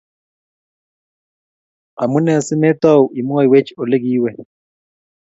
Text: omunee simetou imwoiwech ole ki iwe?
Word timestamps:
omunee 2.03 2.41
simetou 2.47 3.01
imwoiwech 3.19 3.69
ole 3.81 3.97
ki 4.03 4.09
iwe? 4.17 4.31